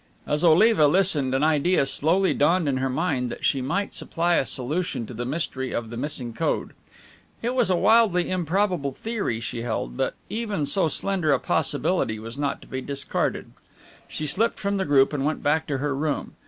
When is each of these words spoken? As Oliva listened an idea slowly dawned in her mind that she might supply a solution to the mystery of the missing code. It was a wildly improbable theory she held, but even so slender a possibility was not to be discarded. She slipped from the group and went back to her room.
As 0.25 0.43
Oliva 0.43 0.87
listened 0.87 1.35
an 1.35 1.43
idea 1.43 1.85
slowly 1.85 2.33
dawned 2.33 2.67
in 2.67 2.77
her 2.77 2.89
mind 2.89 3.29
that 3.29 3.45
she 3.45 3.61
might 3.61 3.93
supply 3.93 4.37
a 4.37 4.47
solution 4.47 5.05
to 5.05 5.13
the 5.13 5.27
mystery 5.27 5.71
of 5.73 5.91
the 5.91 5.95
missing 5.95 6.33
code. 6.33 6.73
It 7.43 7.53
was 7.53 7.69
a 7.69 7.75
wildly 7.75 8.31
improbable 8.31 8.93
theory 8.93 9.39
she 9.39 9.61
held, 9.61 9.97
but 9.97 10.15
even 10.27 10.65
so 10.65 10.87
slender 10.87 11.31
a 11.33 11.37
possibility 11.39 12.17
was 12.17 12.35
not 12.35 12.63
to 12.63 12.67
be 12.67 12.81
discarded. 12.81 13.51
She 14.07 14.25
slipped 14.25 14.57
from 14.57 14.77
the 14.77 14.85
group 14.85 15.13
and 15.13 15.23
went 15.23 15.43
back 15.43 15.67
to 15.67 15.77
her 15.77 15.93
room. 15.95 16.33